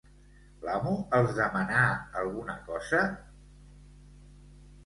[0.67, 1.83] L'amo els demanà
[2.23, 3.05] alguna cosa?